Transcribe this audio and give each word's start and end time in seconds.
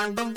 Música 0.00 0.30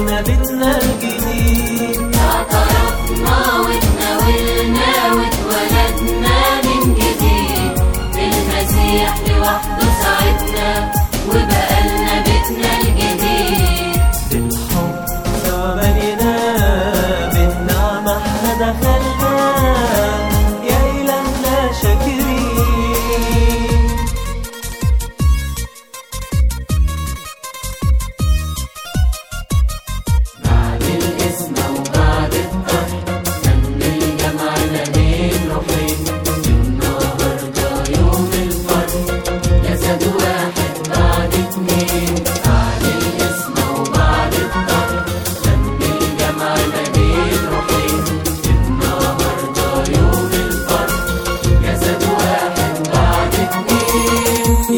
ما 0.00 0.20
بتناجي 0.20 1.09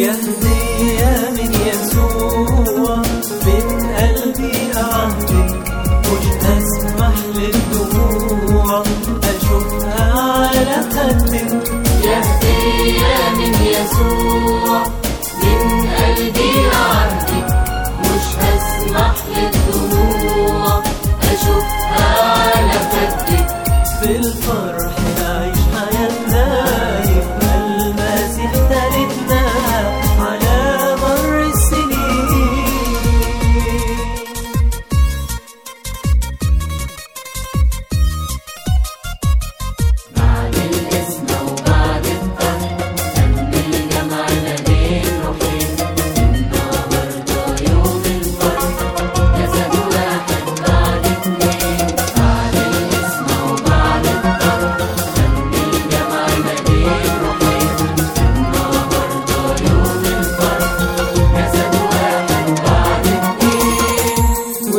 يهدي 0.02 0.98
من 1.36 1.52
يسوع. 1.66 2.96
من 3.46 3.66
قلبي 3.96 4.52
مش 6.12 6.26
هسمح 6.44 7.14
للدموع. 7.36 8.82
أشوفها 9.30 10.12
على 10.12 10.76
خدي 10.94 11.41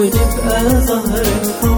ونبقى 0.04 0.82
ظهرك 0.88 1.73